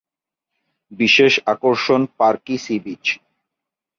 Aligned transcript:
বিশেষ 0.91 1.33
আকর্ষণ 1.45 2.01
পারকী 2.17 2.55
সী 2.57 2.75
বীচ। 2.85 3.05